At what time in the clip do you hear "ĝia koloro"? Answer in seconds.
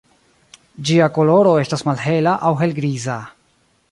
0.89-1.51